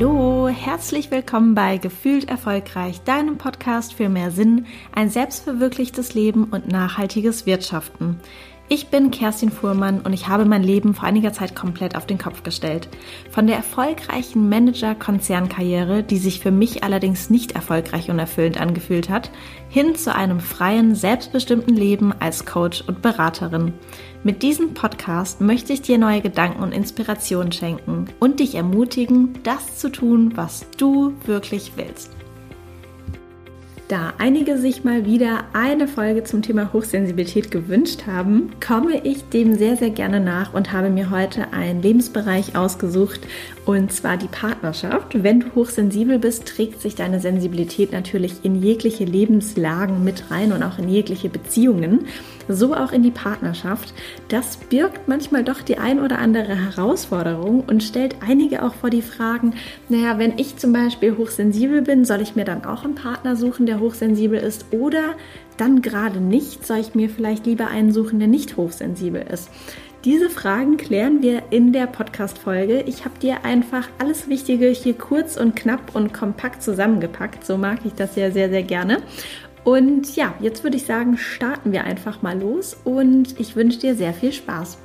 Hallo, 0.00 0.46
herzlich 0.46 1.10
willkommen 1.10 1.56
bei 1.56 1.76
Gefühlt 1.76 2.28
Erfolgreich, 2.28 3.00
deinem 3.00 3.36
Podcast 3.36 3.94
für 3.94 4.08
mehr 4.08 4.30
Sinn, 4.30 4.66
ein 4.94 5.10
selbstverwirklichtes 5.10 6.14
Leben 6.14 6.44
und 6.44 6.68
nachhaltiges 6.68 7.46
Wirtschaften. 7.46 8.20
Ich 8.70 8.88
bin 8.88 9.10
Kerstin 9.10 9.50
Fuhrmann 9.50 10.02
und 10.02 10.12
ich 10.12 10.28
habe 10.28 10.44
mein 10.44 10.62
Leben 10.62 10.92
vor 10.92 11.04
einiger 11.04 11.32
Zeit 11.32 11.56
komplett 11.56 11.96
auf 11.96 12.04
den 12.04 12.18
Kopf 12.18 12.42
gestellt. 12.42 12.86
Von 13.30 13.46
der 13.46 13.56
erfolgreichen 13.56 14.50
Manager-Konzernkarriere, 14.50 16.02
die 16.02 16.18
sich 16.18 16.40
für 16.40 16.50
mich 16.50 16.84
allerdings 16.84 17.30
nicht 17.30 17.52
erfolgreich 17.52 18.10
und 18.10 18.18
erfüllend 18.18 18.60
angefühlt 18.60 19.08
hat, 19.08 19.30
hin 19.70 19.94
zu 19.94 20.14
einem 20.14 20.38
freien, 20.38 20.94
selbstbestimmten 20.94 21.74
Leben 21.74 22.12
als 22.12 22.44
Coach 22.44 22.84
und 22.86 23.00
Beraterin. 23.00 23.72
Mit 24.22 24.42
diesem 24.42 24.74
Podcast 24.74 25.40
möchte 25.40 25.72
ich 25.72 25.80
dir 25.80 25.96
neue 25.96 26.20
Gedanken 26.20 26.62
und 26.62 26.72
Inspirationen 26.72 27.52
schenken 27.52 28.04
und 28.20 28.38
dich 28.38 28.54
ermutigen, 28.54 29.32
das 29.44 29.78
zu 29.78 29.88
tun, 29.88 30.32
was 30.34 30.66
du 30.76 31.14
wirklich 31.24 31.72
willst. 31.76 32.17
Da 33.88 34.12
einige 34.18 34.58
sich 34.58 34.84
mal 34.84 35.06
wieder 35.06 35.44
eine 35.54 35.88
Folge 35.88 36.22
zum 36.22 36.42
Thema 36.42 36.74
Hochsensibilität 36.74 37.50
gewünscht 37.50 38.02
haben, 38.06 38.50
komme 38.60 39.00
ich 39.02 39.30
dem 39.30 39.54
sehr, 39.54 39.78
sehr 39.78 39.88
gerne 39.88 40.20
nach 40.20 40.52
und 40.52 40.72
habe 40.72 40.90
mir 40.90 41.08
heute 41.08 41.54
einen 41.54 41.80
Lebensbereich 41.80 42.54
ausgesucht 42.54 43.20
und 43.68 43.92
zwar 43.92 44.16
die 44.16 44.28
Partnerschaft. 44.28 45.22
Wenn 45.22 45.40
du 45.40 45.54
hochsensibel 45.54 46.18
bist, 46.18 46.46
trägt 46.48 46.80
sich 46.80 46.94
deine 46.94 47.20
Sensibilität 47.20 47.92
natürlich 47.92 48.42
in 48.42 48.62
jegliche 48.62 49.04
Lebenslagen 49.04 50.02
mit 50.02 50.30
rein 50.30 50.52
und 50.52 50.62
auch 50.62 50.78
in 50.78 50.88
jegliche 50.88 51.28
Beziehungen 51.28 52.06
so 52.48 52.74
auch 52.74 52.92
in 52.92 53.02
die 53.02 53.10
Partnerschaft. 53.10 53.92
Das 54.28 54.56
birgt 54.56 55.06
manchmal 55.06 55.44
doch 55.44 55.60
die 55.60 55.76
ein 55.76 56.00
oder 56.00 56.18
andere 56.18 56.56
Herausforderung 56.56 57.60
und 57.60 57.82
stellt 57.82 58.16
einige 58.26 58.62
auch 58.62 58.72
vor 58.72 58.88
die 58.88 59.02
Fragen, 59.02 59.52
naja, 59.90 60.18
wenn 60.18 60.38
ich 60.38 60.56
zum 60.56 60.72
Beispiel 60.72 61.18
hochsensibel 61.18 61.82
bin, 61.82 62.06
soll 62.06 62.22
ich 62.22 62.36
mir 62.36 62.46
dann 62.46 62.64
auch 62.64 62.84
einen 62.84 62.94
Partner 62.94 63.36
suchen, 63.36 63.66
der 63.66 63.80
hochsensibel 63.80 64.38
ist 64.38 64.64
oder 64.70 65.14
dann 65.58 65.82
gerade 65.82 66.20
nicht, 66.20 66.66
soll 66.66 66.78
ich 66.78 66.94
mir 66.94 67.10
vielleicht 67.10 67.44
lieber 67.44 67.66
einen 67.66 67.92
suchen, 67.92 68.18
der 68.18 68.28
nicht 68.28 68.56
hochsensibel 68.56 69.22
ist? 69.30 69.50
Diese 70.04 70.30
Fragen 70.30 70.76
klären 70.76 71.22
wir 71.22 71.42
in 71.50 71.72
der 71.72 71.88
Podcast-Folge. 71.88 72.82
Ich 72.82 73.04
habe 73.04 73.18
dir 73.18 73.44
einfach 73.44 73.88
alles 73.98 74.28
Wichtige 74.28 74.68
hier 74.68 74.94
kurz 74.94 75.36
und 75.36 75.56
knapp 75.56 75.96
und 75.96 76.14
kompakt 76.14 76.62
zusammengepackt. 76.62 77.44
So 77.44 77.58
mag 77.58 77.80
ich 77.84 77.94
das 77.94 78.14
ja 78.14 78.30
sehr, 78.30 78.48
sehr 78.48 78.62
gerne. 78.62 79.02
Und 79.64 80.14
ja, 80.14 80.34
jetzt 80.40 80.62
würde 80.62 80.76
ich 80.76 80.86
sagen, 80.86 81.18
starten 81.18 81.72
wir 81.72 81.82
einfach 81.82 82.22
mal 82.22 82.38
los 82.38 82.76
und 82.84 83.40
ich 83.40 83.56
wünsche 83.56 83.80
dir 83.80 83.96
sehr 83.96 84.14
viel 84.14 84.32
Spaß. 84.32 84.78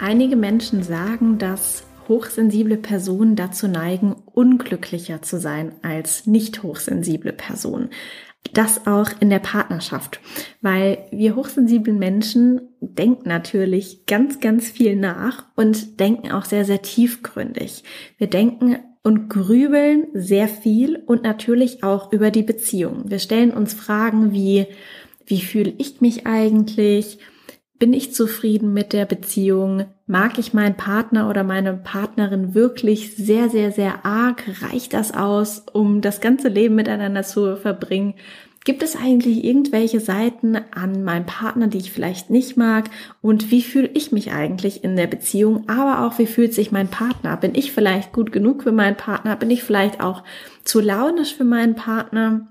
Einige 0.00 0.34
Menschen 0.34 0.82
sagen, 0.82 1.38
dass 1.38 1.84
hochsensible 2.08 2.76
Personen 2.76 3.36
dazu 3.36 3.68
neigen, 3.68 4.16
unglücklicher 4.32 5.22
zu 5.22 5.38
sein 5.38 5.72
als 5.82 6.26
nicht 6.26 6.64
hochsensible 6.64 7.32
Personen. 7.32 7.90
Das 8.52 8.86
auch 8.86 9.10
in 9.20 9.30
der 9.30 9.38
Partnerschaft, 9.40 10.20
weil 10.60 11.06
wir 11.10 11.34
hochsensiblen 11.34 11.98
Menschen 11.98 12.60
denken 12.80 13.28
natürlich 13.28 14.06
ganz, 14.06 14.38
ganz 14.38 14.68
viel 14.68 14.96
nach 14.96 15.46
und 15.56 15.98
denken 15.98 16.30
auch 16.30 16.44
sehr, 16.44 16.64
sehr 16.64 16.82
tiefgründig. 16.82 17.82
Wir 18.16 18.28
denken 18.28 18.76
und 19.02 19.28
grübeln 19.28 20.06
sehr 20.14 20.48
viel 20.48 21.02
und 21.06 21.22
natürlich 21.22 21.82
auch 21.82 22.12
über 22.12 22.30
die 22.30 22.42
Beziehung. 22.42 23.10
Wir 23.10 23.18
stellen 23.18 23.50
uns 23.50 23.74
Fragen 23.74 24.32
wie, 24.32 24.66
wie 25.26 25.40
fühle 25.40 25.72
ich 25.78 26.00
mich 26.00 26.26
eigentlich? 26.26 27.18
Bin 27.84 27.92
ich 27.92 28.14
zufrieden 28.14 28.72
mit 28.72 28.94
der 28.94 29.04
Beziehung? 29.04 29.84
Mag 30.06 30.38
ich 30.38 30.54
meinen 30.54 30.74
Partner 30.74 31.28
oder 31.28 31.44
meine 31.44 31.74
Partnerin 31.74 32.54
wirklich 32.54 33.14
sehr, 33.14 33.50
sehr, 33.50 33.72
sehr 33.72 34.06
arg? 34.06 34.42
Reicht 34.62 34.94
das 34.94 35.12
aus, 35.12 35.66
um 35.70 36.00
das 36.00 36.22
ganze 36.22 36.48
Leben 36.48 36.76
miteinander 36.76 37.24
zu 37.24 37.58
verbringen? 37.58 38.14
Gibt 38.64 38.82
es 38.82 38.96
eigentlich 38.96 39.44
irgendwelche 39.44 40.00
Seiten 40.00 40.56
an 40.74 41.04
meinem 41.04 41.26
Partner, 41.26 41.66
die 41.66 41.76
ich 41.76 41.92
vielleicht 41.92 42.30
nicht 42.30 42.56
mag? 42.56 42.88
Und 43.20 43.50
wie 43.50 43.60
fühle 43.60 43.90
ich 43.92 44.12
mich 44.12 44.32
eigentlich 44.32 44.82
in 44.82 44.96
der 44.96 45.06
Beziehung? 45.06 45.68
Aber 45.68 46.06
auch, 46.06 46.18
wie 46.18 46.26
fühlt 46.26 46.54
sich 46.54 46.72
mein 46.72 46.88
Partner? 46.88 47.36
Bin 47.36 47.54
ich 47.54 47.72
vielleicht 47.72 48.14
gut 48.14 48.32
genug 48.32 48.62
für 48.62 48.72
meinen 48.72 48.96
Partner? 48.96 49.36
Bin 49.36 49.50
ich 49.50 49.62
vielleicht 49.62 50.00
auch 50.00 50.24
zu 50.64 50.80
launisch 50.80 51.34
für 51.34 51.44
meinen 51.44 51.74
Partner? 51.74 52.48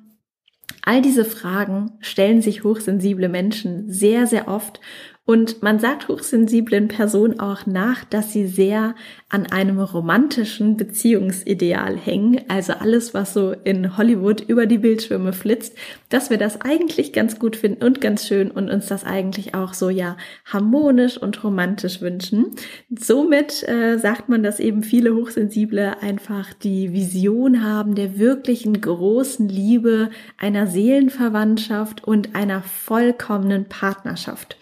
All 0.86 1.02
diese 1.02 1.24
Fragen 1.24 1.92
stellen 2.02 2.42
sich 2.42 2.64
hochsensible 2.66 3.30
Menschen 3.30 3.90
sehr, 3.90 4.28
sehr 4.28 4.50
oft 4.50 4.82
und 5.26 5.64
man 5.64 5.80
sagt 5.80 6.10
hochsensiblen 6.10 6.90
Personen 6.90 7.40
auch 7.40 7.66
nach, 7.66 8.04
dass 8.04 8.34
sie 8.34 8.46
sehr 8.46 8.94
an 9.30 9.46
einem 9.46 9.80
romantischen 9.80 10.76
Beziehungsideal 10.76 11.96
hängen. 11.96 12.42
Also 12.50 12.74
alles, 12.74 13.14
was 13.14 13.34
so 13.34 13.54
in 13.64 13.96
Hollywood 13.96 14.42
über 14.42 14.66
die 14.66 14.80
Bildschirme 14.80 15.32
flitzt, 15.32 15.78
dass 16.10 16.30
wir 16.30 16.38
das 16.38 16.60
eigentlich 16.60 17.14
ganz 17.14 17.40
gut 17.40 17.56
finden 17.56 17.86
und 17.86 18.02
ganz 18.02 18.28
schön 18.28 18.52
und 18.52 18.70
uns 18.70 18.88
das 18.88 19.06
eigentlich 19.06 19.56
auch 19.56 19.74
so 19.74 19.90
ja 19.90 20.18
harmonisch 20.44 21.18
und 21.18 21.42
romantisch 21.42 22.02
wünschen. 22.02 22.48
Somit 22.90 23.66
äh, 23.66 23.98
sagt 24.00 24.28
man, 24.28 24.44
dass 24.44 24.60
eben 24.60 24.84
viele 24.84 25.16
Hochsensible 25.16 26.02
einfach 26.02 26.54
die 26.54 26.92
Vision 26.92 27.64
haben 27.64 27.96
der 27.96 28.20
wirklichen 28.20 28.82
großen 28.82 29.48
Liebe, 29.48 30.10
einer 30.38 30.68
Seelenverwandtschaft 30.68 32.04
und 32.04 32.36
einer 32.36 32.62
vollkommenen 32.62 33.70
Partnerschaft. 33.70 34.58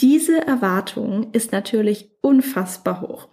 Diese 0.00 0.46
Erwartung 0.46 1.32
ist 1.32 1.52
natürlich 1.52 2.10
unfassbar 2.20 3.00
hoch. 3.00 3.28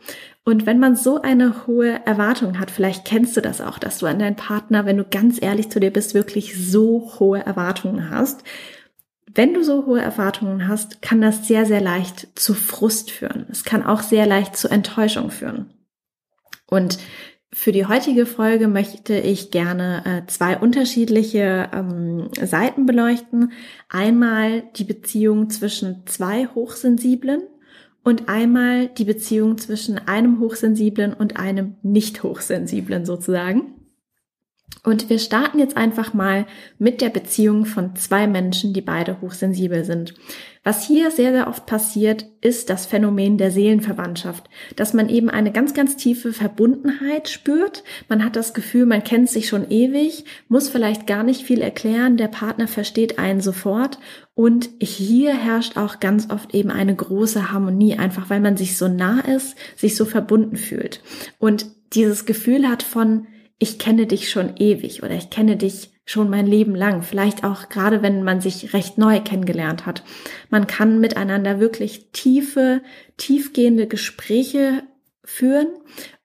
Und 0.45 0.65
wenn 0.65 0.79
man 0.79 0.95
so 0.95 1.21
eine 1.21 1.67
hohe 1.67 2.05
Erwartung 2.05 2.59
hat, 2.59 2.71
vielleicht 2.71 3.05
kennst 3.05 3.35
du 3.35 3.41
das 3.41 3.59
auch, 3.59 3.79
dass 3.79 3.99
du 3.99 4.05
an 4.05 4.19
deinen 4.19 4.35
Partner, 4.35 4.85
wenn 4.85 4.97
du 4.97 5.03
ganz 5.03 5.41
ehrlich 5.41 5.69
zu 5.69 5.79
dir 5.79 5.91
bist, 5.91 6.13
wirklich 6.13 6.55
so 6.69 7.13
hohe 7.19 7.45
Erwartungen 7.45 8.09
hast. 8.09 8.43
Wenn 9.35 9.53
du 9.53 9.63
so 9.63 9.85
hohe 9.85 10.01
Erwartungen 10.01 10.67
hast, 10.67 11.01
kann 11.01 11.19
das 11.19 11.47
sehr, 11.47 11.65
sehr 11.65 11.81
leicht 11.81 12.27
zu 12.35 12.53
Frust 12.53 13.11
führen. 13.11 13.45
Es 13.49 13.63
kann 13.63 13.83
auch 13.83 14.01
sehr 14.01 14.25
leicht 14.25 14.55
zu 14.55 14.69
Enttäuschung 14.69 15.31
führen. 15.31 15.73
Und 16.67 16.97
für 17.53 17.71
die 17.71 17.85
heutige 17.85 18.25
Folge 18.25 18.67
möchte 18.67 19.13
ich 19.13 19.51
gerne 19.51 20.03
äh, 20.05 20.27
zwei 20.27 20.57
unterschiedliche 20.57 21.69
ähm, 21.71 22.29
Seiten 22.41 22.85
beleuchten. 22.85 23.51
Einmal 23.89 24.63
die 24.75 24.83
Beziehung 24.83 25.49
zwischen 25.49 26.03
zwei 26.05 26.47
Hochsensiblen 26.47 27.43
und 28.03 28.27
einmal 28.27 28.87
die 28.87 29.05
Beziehung 29.05 29.57
zwischen 29.59 29.99
einem 29.99 30.39
Hochsensiblen 30.39 31.13
und 31.13 31.37
einem 31.37 31.75
Nicht-Hochsensiblen 31.83 33.05
sozusagen. 33.05 33.82
Und 34.85 35.09
wir 35.09 35.17
starten 35.17 35.59
jetzt 35.59 35.77
einfach 35.77 36.13
mal 36.13 36.45
mit 36.77 36.99
der 36.99 37.09
Beziehung 37.09 37.65
von 37.65 37.95
zwei 37.95 38.27
Menschen, 38.27 38.73
die 38.73 38.81
beide 38.81 39.21
hochsensibel 39.21 39.85
sind. 39.85 40.13
Was 40.65 40.85
hier 40.85 41.09
sehr, 41.09 41.31
sehr 41.31 41.47
oft 41.47 41.65
passiert, 41.65 42.25
ist 42.41 42.69
das 42.69 42.85
Phänomen 42.85 43.37
der 43.37 43.51
Seelenverwandtschaft, 43.51 44.49
dass 44.75 44.93
man 44.93 45.07
eben 45.07 45.29
eine 45.29 45.53
ganz, 45.53 45.73
ganz 45.73 45.95
tiefe 45.95 46.33
Verbundenheit 46.33 47.29
spürt. 47.29 47.83
Man 48.09 48.23
hat 48.25 48.35
das 48.35 48.53
Gefühl, 48.53 48.85
man 48.85 49.03
kennt 49.03 49.29
sich 49.29 49.47
schon 49.47 49.69
ewig, 49.69 50.25
muss 50.49 50.67
vielleicht 50.67 51.07
gar 51.07 51.23
nicht 51.23 51.43
viel 51.43 51.61
erklären, 51.61 52.17
der 52.17 52.29
Partner 52.29 52.67
versteht 52.67 53.19
einen 53.19 53.41
sofort. 53.41 53.99
Und 54.35 54.69
hier 54.79 55.33
herrscht 55.33 55.77
auch 55.77 56.01
ganz 56.01 56.29
oft 56.29 56.53
eben 56.53 56.71
eine 56.71 56.95
große 56.95 57.51
Harmonie, 57.51 57.97
einfach 57.97 58.29
weil 58.29 58.39
man 58.41 58.57
sich 58.57 58.77
so 58.77 58.89
nah 58.89 59.19
ist, 59.19 59.55
sich 59.77 59.95
so 59.95 60.05
verbunden 60.05 60.57
fühlt. 60.57 61.01
Und 61.39 61.67
dieses 61.93 62.25
Gefühl 62.25 62.67
hat 62.67 62.83
von, 62.83 63.27
ich 63.63 63.79
kenne 63.79 64.07
dich 64.07 64.29
schon 64.29 64.57
ewig 64.57 65.03
oder 65.03 65.15
ich 65.15 65.29
kenne 65.29 65.55
dich 65.55 65.91
schon 66.05 66.29
mein 66.29 66.45
Leben 66.45 66.75
lang, 66.75 67.01
vielleicht 67.01 67.45
auch 67.45 67.69
gerade 67.69 68.01
wenn 68.01 68.21
man 68.21 68.41
sich 68.41 68.73
recht 68.73 68.97
neu 68.97 69.21
kennengelernt 69.21 69.85
hat. 69.85 70.03
Man 70.49 70.67
kann 70.67 70.99
miteinander 70.99 71.61
wirklich 71.61 72.11
tiefe, 72.11 72.81
tiefgehende 73.15 73.87
Gespräche 73.87 74.83
führen 75.23 75.67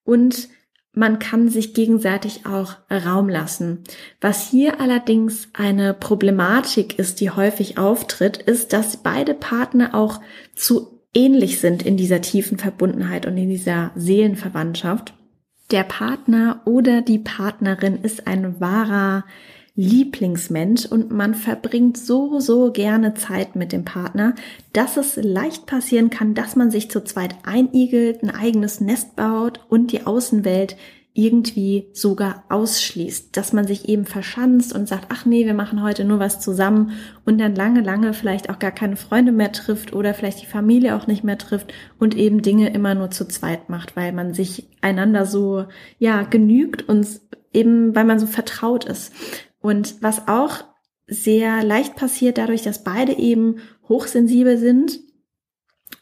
und 0.02 0.48
man 0.92 1.20
kann 1.20 1.48
sich 1.48 1.74
gegenseitig 1.74 2.44
auch 2.44 2.74
Raum 2.90 3.28
lassen. 3.28 3.84
Was 4.20 4.50
hier 4.50 4.80
allerdings 4.80 5.48
eine 5.52 5.94
Problematik 5.94 6.98
ist, 6.98 7.20
die 7.20 7.30
häufig 7.30 7.78
auftritt, 7.78 8.36
ist, 8.36 8.72
dass 8.72 8.96
beide 8.96 9.32
Partner 9.32 9.94
auch 9.94 10.20
zu 10.56 11.04
ähnlich 11.14 11.60
sind 11.60 11.84
in 11.84 11.96
dieser 11.96 12.20
tiefen 12.20 12.58
Verbundenheit 12.58 13.26
und 13.26 13.36
in 13.36 13.48
dieser 13.48 13.92
Seelenverwandtschaft. 13.94 15.14
Der 15.70 15.82
Partner 15.82 16.62
oder 16.64 17.02
die 17.02 17.18
Partnerin 17.18 18.02
ist 18.02 18.26
ein 18.26 18.58
wahrer 18.58 19.24
Lieblingsmensch 19.74 20.86
und 20.86 21.10
man 21.10 21.34
verbringt 21.34 21.98
so, 21.98 22.40
so 22.40 22.72
gerne 22.72 23.12
Zeit 23.14 23.54
mit 23.54 23.72
dem 23.72 23.84
Partner, 23.84 24.34
dass 24.72 24.96
es 24.96 25.16
leicht 25.16 25.66
passieren 25.66 26.08
kann, 26.08 26.34
dass 26.34 26.56
man 26.56 26.70
sich 26.70 26.90
zu 26.90 27.04
zweit 27.04 27.36
einigelt, 27.44 28.22
ein 28.22 28.30
eigenes 28.30 28.80
Nest 28.80 29.14
baut 29.14 29.60
und 29.68 29.92
die 29.92 30.06
Außenwelt 30.06 30.76
irgendwie 31.18 31.88
sogar 31.92 32.44
ausschließt, 32.48 33.36
dass 33.36 33.52
man 33.52 33.66
sich 33.66 33.88
eben 33.88 34.06
verschanzt 34.06 34.72
und 34.72 34.86
sagt, 34.86 35.06
ach 35.08 35.24
nee, 35.26 35.46
wir 35.46 35.54
machen 35.54 35.82
heute 35.82 36.04
nur 36.04 36.20
was 36.20 36.38
zusammen 36.38 36.92
und 37.24 37.38
dann 37.38 37.56
lange, 37.56 37.80
lange 37.80 38.14
vielleicht 38.14 38.48
auch 38.50 38.60
gar 38.60 38.70
keine 38.70 38.94
Freunde 38.94 39.32
mehr 39.32 39.50
trifft 39.50 39.92
oder 39.92 40.14
vielleicht 40.14 40.40
die 40.42 40.46
Familie 40.46 40.94
auch 40.94 41.08
nicht 41.08 41.24
mehr 41.24 41.36
trifft 41.36 41.74
und 41.98 42.16
eben 42.16 42.40
Dinge 42.40 42.72
immer 42.72 42.94
nur 42.94 43.10
zu 43.10 43.26
zweit 43.26 43.68
macht, 43.68 43.96
weil 43.96 44.12
man 44.12 44.32
sich 44.32 44.68
einander 44.80 45.26
so, 45.26 45.64
ja, 45.98 46.22
genügt 46.22 46.88
und 46.88 47.08
eben, 47.52 47.96
weil 47.96 48.04
man 48.04 48.20
so 48.20 48.28
vertraut 48.28 48.84
ist. 48.84 49.12
Und 49.60 49.96
was 50.00 50.28
auch 50.28 50.62
sehr 51.08 51.64
leicht 51.64 51.96
passiert 51.96 52.38
dadurch, 52.38 52.62
dass 52.62 52.84
beide 52.84 53.18
eben 53.18 53.56
hochsensibel 53.88 54.56
sind, 54.56 55.00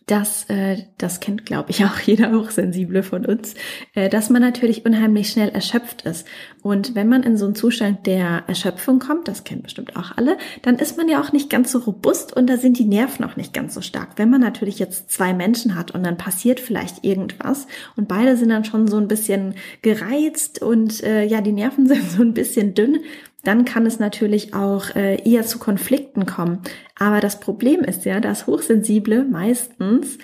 dass, 0.07 0.45
äh, 0.49 0.85
das 0.99 1.19
kennt, 1.19 1.45
glaube 1.45 1.71
ich, 1.71 1.85
auch 1.85 1.99
jeder 1.99 2.33
Hochsensible 2.33 3.03
von 3.03 3.27
uns, 3.27 3.55
äh, 3.95 4.09
dass 4.09 4.31
man 4.31 4.41
natürlich 4.41 4.87
unheimlich 4.87 5.31
schnell 5.31 5.49
erschöpft 5.49 6.03
ist. 6.03 6.27
Und 6.63 6.95
wenn 6.95 7.09
man 7.09 7.23
in 7.23 7.37
so 7.37 7.45
einen 7.45 7.55
Zustand 7.55 8.07
der 8.07 8.45
Erschöpfung 8.47 8.99
kommt, 8.99 9.29
das 9.29 9.45
kennen 9.45 9.63
bestimmt 9.63 9.97
auch 9.97 10.17
alle, 10.17 10.39
dann 10.63 10.77
ist 10.77 10.97
man 10.97 11.09
ja 11.09 11.21
auch 11.21 11.33
nicht 11.33 11.51
ganz 11.51 11.73
so 11.73 11.79
robust 11.81 12.37
und 12.37 12.49
da 12.49 12.57
sind 12.57 12.79
die 12.79 12.85
Nerven 12.85 13.25
auch 13.25 13.37
nicht 13.37 13.53
ganz 13.53 13.75
so 13.75 13.81
stark. 13.81 14.11
Wenn 14.17 14.31
man 14.31 14.41
natürlich 14.41 14.79
jetzt 14.79 15.11
zwei 15.11 15.35
Menschen 15.35 15.75
hat 15.75 15.91
und 15.91 16.05
dann 16.05 16.17
passiert 16.17 16.61
vielleicht 16.61 17.05
irgendwas 17.05 17.67
und 17.97 18.09
beide 18.09 18.37
sind 18.37 18.51
dann 18.51 18.65
schon 18.65 18.89
so 18.89 18.97
ein 18.99 19.09
bisschen 19.09 19.55
gereizt 19.83 20.63
und 20.63 21.03
äh, 21.03 21.25
ja, 21.25 21.41
die 21.41 21.53
Nerven 21.53 21.87
sind 21.89 22.11
so 22.11 22.23
ein 22.23 22.35
bisschen 22.35 22.75
dünn, 22.75 23.01
dann 23.43 23.65
kann 23.65 23.87
es 23.87 23.99
natürlich 23.99 24.55
auch 24.55 24.95
äh, 24.97 25.23
eher 25.23 25.45
zu 25.45 25.59
Konflikten 25.59 26.27
kommen. 26.27 26.61
Aber 26.99 27.21
das 27.21 27.41
Problem 27.41 27.81
ist 27.81 28.05
ja, 28.05 28.21
dass 28.21 28.47
Hochsensible 28.47 29.25
meistens 29.25 30.19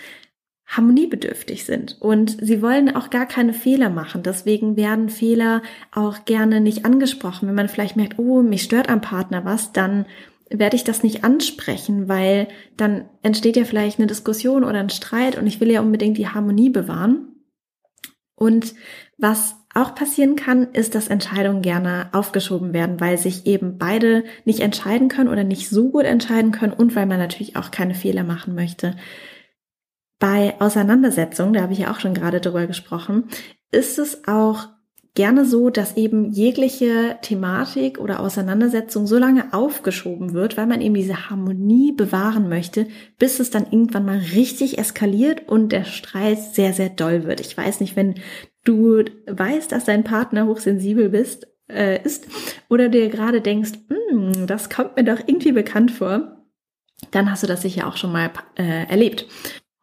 harmoniebedürftig 0.67 1.65
sind 1.65 2.01
und 2.01 2.39
sie 2.41 2.63
wollen 2.63 2.97
auch 2.97 3.11
gar 3.11 3.27
keine 3.27 3.53
Fehler 3.53 3.91
machen. 3.91 4.23
Deswegen 4.23 4.77
werden 4.77 5.11
Fehler 5.11 5.63
auch 5.93 6.25
gerne 6.25 6.61
nicht 6.61 6.87
angesprochen. 6.87 7.47
Wenn 7.47 7.55
man 7.55 7.69
vielleicht 7.69 7.97
merkt, 7.97 8.19
oh, 8.19 8.41
mich 8.41 8.63
stört 8.63 8.89
am 8.89 9.03
Partner 9.03 9.45
was, 9.45 9.73
dann 9.73 10.07
werde 10.49 10.77
ich 10.77 10.85
das 10.85 11.03
nicht 11.03 11.25
ansprechen, 11.25 12.09
weil 12.09 12.49
dann 12.77 13.05
entsteht 13.23 13.57
ja 13.57 13.65
vielleicht 13.65 13.99
eine 13.99 14.07
Diskussion 14.07 14.65
oder 14.65 14.79
ein 14.79 14.91
Streit 14.91 15.37
und 15.37 15.47
ich 15.47 15.61
will 15.61 15.71
ja 15.71 15.81
unbedingt 15.81 16.17
die 16.17 16.29
Harmonie 16.29 16.71
bewahren. 16.71 17.29
Und 18.35 18.75
was 19.19 19.57
auch 19.75 19.95
passieren 19.95 20.37
kann, 20.37 20.73
ist, 20.73 20.95
dass 20.95 21.09
Entscheidungen 21.09 21.63
gerne 21.63 22.09
aufgeschoben 22.13 22.73
werden, 22.73 23.01
weil 23.01 23.19
sich 23.19 23.47
eben 23.47 23.79
beide 23.79 24.25
nicht 24.45 24.61
entscheiden 24.61 25.09
können 25.09 25.29
oder 25.29 25.45
nicht 25.45 25.69
so 25.69 25.91
gut 25.91 26.05
entscheiden 26.05 26.53
können 26.53 26.73
und 26.73 26.95
weil 26.95 27.07
man 27.07 27.19
natürlich 27.19 27.57
auch 27.57 27.71
keine 27.71 27.95
Fehler 27.95 28.25
machen 28.25 28.55
möchte. 28.55 28.97
Bei 30.19 30.55
Auseinandersetzungen, 30.61 31.55
da 31.55 31.63
habe 31.63 31.73
ich 31.73 31.81
ja 31.81 31.91
auch 31.91 32.01
schon 32.01 32.15
gerade 32.15 32.41
drüber 32.41 32.67
gesprochen, 32.67 33.25
ist 33.71 33.99
es 33.99 34.29
auch 34.29 34.69
gerne 35.15 35.45
so, 35.45 35.69
dass 35.69 35.97
eben 35.97 36.31
jegliche 36.31 37.19
Thematik 37.21 37.99
oder 37.99 38.21
Auseinandersetzung 38.21 39.07
so 39.07 39.19
lange 39.19 39.53
aufgeschoben 39.53 40.33
wird, 40.33 40.57
weil 40.57 40.67
man 40.67 40.81
eben 40.81 40.95
diese 40.95 41.29
Harmonie 41.29 41.93
bewahren 41.93 42.49
möchte, 42.49 42.87
bis 43.19 43.39
es 43.39 43.51
dann 43.51 43.65
irgendwann 43.65 44.07
mal 44.07 44.19
richtig 44.19 44.79
eskaliert 44.79 45.49
und 45.49 45.71
der 45.71 45.85
Streit 45.85 46.39
sehr, 46.39 46.73
sehr 46.73 46.89
doll 46.89 47.25
wird. 47.25 47.41
Ich 47.41 47.57
weiß 47.57 47.81
nicht, 47.81 47.95
wenn 47.95 48.15
du 48.65 49.05
weißt, 49.27 49.71
dass 49.71 49.85
dein 49.85 50.05
Partner 50.05 50.47
hochsensibel 50.47 51.11
bist, 51.11 51.47
äh, 51.69 52.03
ist 52.03 52.27
oder 52.69 52.89
dir 52.89 53.09
gerade 53.09 53.41
denkst, 53.41 53.73
hm, 53.89 54.47
das 54.47 54.71
kommt 54.71 54.97
mir 54.97 55.05
doch 55.05 55.21
irgendwie 55.27 55.53
bekannt 55.53 55.91
vor, 55.91 56.39
dann 57.11 57.31
hast 57.31 57.43
du 57.43 57.47
das 57.47 57.63
sicher 57.63 57.87
auch 57.87 57.97
schon 57.97 58.13
mal 58.13 58.31
äh, 58.57 58.87
erlebt. 58.89 59.27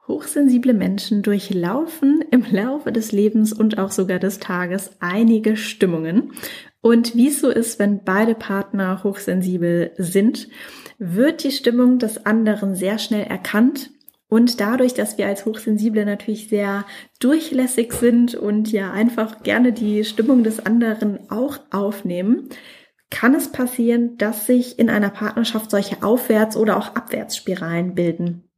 Hochsensible 0.10 0.74
Menschen 0.74 1.22
durchlaufen 1.22 2.22
im 2.32 2.44
Laufe 2.52 2.92
des 2.92 3.14
Lebens 3.14 3.54
und 3.54 3.78
auch 3.78 3.92
sogar 3.92 4.20
des 4.20 4.40
Tages 4.40 4.92
einige 5.00 5.56
Stimmungen. 5.56 6.34
Und 6.82 7.16
wie 7.16 7.30
es 7.30 7.40
so 7.40 7.50
ist, 7.50 7.80
wenn 7.80 8.04
beide 8.04 8.36
Partner 8.36 9.04
hochsensibel 9.06 9.92
sind, 9.98 10.50
wird 10.98 11.46
die 11.46 11.52
Stimmung 11.52 12.00
des 12.00 12.26
anderen 12.26 12.76
sehr 12.76 12.98
schnell 12.98 13.24
erkannt 13.24 13.92
und 14.30 14.60
dadurch, 14.60 14.94
dass 14.94 15.18
wir 15.18 15.26
als 15.26 15.46
Hochsensible 15.46 16.06
natürlich 16.06 16.50
sehr 16.50 16.86
durchlässig 17.20 17.94
sind 17.94 18.36
und 18.36 18.72
ja 18.72 18.92
einfach 18.92 19.42
gerne 19.42 19.74
die 19.74 20.04
Stimmung 20.04 20.44
des 20.44 20.64
anderen 20.66 21.32
auch 21.32 21.58
aufnehmen, 21.72 22.50
kann 23.10 23.34
es 23.34 23.52
passieren, 23.52 24.18
dass 24.18 24.46
sich 24.46 24.78
in 24.78 24.90
einer 24.90 25.10
Partnerschaft 25.10 25.72
solche 25.72 26.04
Aufwärts- 26.04 26.58
oder 26.58 26.78
auch 26.78 26.96
Abwärtsspiralen 26.96 27.96
bilden. 27.96 28.49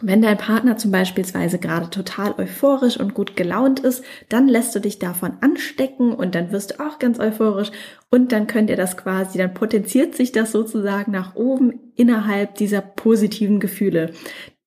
Wenn 0.00 0.22
dein 0.22 0.38
Partner 0.38 0.76
zum 0.76 0.92
Beispielsweise 0.92 1.58
gerade 1.58 1.90
total 1.90 2.34
euphorisch 2.38 2.98
und 3.00 3.14
gut 3.14 3.34
gelaunt 3.36 3.80
ist, 3.80 4.04
dann 4.28 4.46
lässt 4.46 4.74
du 4.74 4.80
dich 4.80 4.98
davon 5.00 5.32
anstecken 5.40 6.12
und 6.12 6.34
dann 6.34 6.52
wirst 6.52 6.72
du 6.72 6.86
auch 6.86 6.98
ganz 7.00 7.18
euphorisch 7.18 7.72
und 8.10 8.30
dann 8.30 8.46
könnt 8.46 8.70
ihr 8.70 8.76
das 8.76 8.96
quasi, 8.96 9.38
dann 9.38 9.54
potenziert 9.54 10.14
sich 10.14 10.30
das 10.30 10.52
sozusagen 10.52 11.10
nach 11.10 11.34
oben 11.34 11.92
innerhalb 11.96 12.54
dieser 12.54 12.80
positiven 12.80 13.58
Gefühle. 13.58 14.12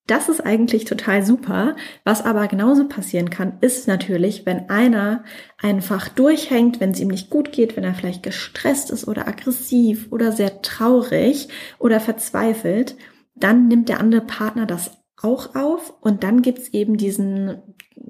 Das 0.08 0.28
ist 0.28 0.42
eigentlich 0.42 0.84
total 0.84 1.24
super. 1.24 1.78
Was 2.04 2.26
aber 2.26 2.48
genauso 2.48 2.88
passieren 2.90 3.30
kann, 3.30 3.54
ist 3.62 3.88
natürlich, 3.88 4.46
wenn 4.46 4.70
einer 4.70 5.24
einfach 5.62 6.10
durchhängt, 6.10 6.82
wenn 6.82 6.92
es 6.92 7.00
ihm 7.00 7.08
nicht 7.08 7.30
gut 7.30 7.54
geht, 7.54 7.78
wenn 7.78 7.86
er 7.86 7.94
vielleicht 7.94 8.24
gestresst 8.24 8.92
ist 8.92 9.08
oder 9.08 9.28
aggressiv 9.28 10.08
oder 10.12 10.34
sehr 10.34 10.62
traurig 10.62 11.48
oder 11.80 12.02
verzweifelt, 12.02 12.98
dann 13.36 13.70
nimmt 13.70 13.88
der 13.88 14.02
andere 14.02 14.22
Partner 14.22 14.66
das 14.66 15.01
auch 15.24 15.56
auf 15.56 15.94
und 16.02 16.24
dann 16.24 16.42
gibt's 16.42 16.70
eben 16.70 16.98
diesen 16.98 17.58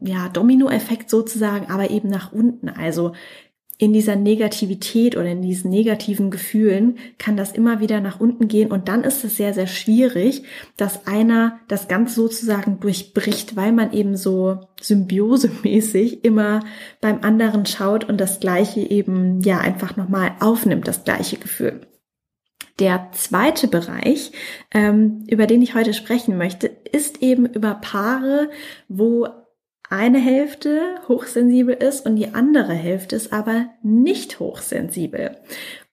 ja, 0.02 0.30
Dominoeffekt 0.30 1.10
sozusagen, 1.10 1.70
aber 1.70 1.90
eben 1.92 2.10
nach 2.10 2.32
unten. 2.32 2.70
Also 2.70 3.14
in 3.82 3.94
dieser 3.94 4.16
Negativität 4.16 5.18
oder 5.18 5.32
in 5.32 5.42
diesen 5.42 5.72
negativen 5.72 6.30
Gefühlen 6.30 7.00
kann 7.18 7.36
das 7.36 7.52
immer 7.52 7.80
wieder 7.80 8.00
nach 8.00 8.20
unten 8.20 8.48
gehen 8.48 8.72
und 8.72 8.88
dann 8.88 9.04
ist 9.04 9.24
es 9.24 9.38
sehr, 9.38 9.56
sehr 9.56 9.66
schwierig, 9.66 10.44
dass 10.78 11.08
einer 11.08 11.60
das 11.68 11.88
Ganze 11.88 12.14
sozusagen 12.14 12.80
durchbricht, 12.80 13.56
weil 13.56 13.72
man 13.72 13.92
eben 13.92 14.16
so 14.16 14.60
symbiosemäßig 14.80 16.24
immer 16.24 16.60
beim 17.02 17.24
anderen 17.24 17.66
schaut 17.66 18.08
und 18.08 18.22
das 18.22 18.40
Gleiche 18.40 18.82
eben 18.82 19.42
ja 19.42 19.58
einfach 19.58 19.98
nochmal 19.98 20.34
aufnimmt, 20.40 20.88
das 20.88 21.04
gleiche 21.04 21.38
Gefühl. 21.38 21.82
Der 22.80 23.10
zweite 23.14 23.68
Bereich, 23.68 24.32
ähm, 24.74 25.26
über 25.28 25.48
den 25.48 25.62
ich 25.62 25.76
heute 25.76 25.94
sprechen 25.94 26.38
möchte, 26.38 26.68
ist 26.68 27.22
eben 27.22 27.46
über 27.46 27.76
Paare, 27.76 28.50
wo 28.88 29.28
eine 29.90 30.20
Hälfte 30.20 30.82
hochsensibel 31.08 31.76
ist 31.76 32.06
und 32.06 32.16
die 32.16 32.34
andere 32.34 32.74
Hälfte 32.74 33.16
ist 33.16 33.34
aber 33.34 33.68
nicht 33.84 34.40
hochsensibel. 34.40 35.38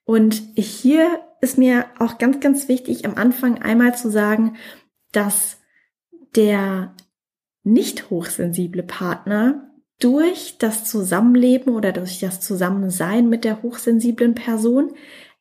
Und 0.05 0.41
hier 0.55 1.19
ist 1.41 1.57
mir 1.57 1.85
auch 1.99 2.17
ganz, 2.17 2.39
ganz 2.39 2.67
wichtig, 2.67 3.05
am 3.05 3.15
Anfang 3.15 3.61
einmal 3.61 3.95
zu 3.95 4.09
sagen, 4.09 4.55
dass 5.11 5.59
der 6.35 6.95
nicht 7.63 8.09
hochsensible 8.09 8.83
Partner 8.83 9.69
durch 9.99 10.57
das 10.57 10.85
Zusammenleben 10.85 11.75
oder 11.75 11.91
durch 11.91 12.19
das 12.19 12.39
Zusammensein 12.39 13.27
mit 13.27 13.43
der 13.43 13.61
hochsensiblen 13.61 14.33
Person 14.33 14.93